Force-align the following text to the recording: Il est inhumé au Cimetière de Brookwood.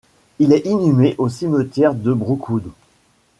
Il 0.39 0.51
est 0.51 0.65
inhumé 0.65 1.13
au 1.19 1.29
Cimetière 1.29 1.93
de 1.93 2.11
Brookwood. 2.11 2.63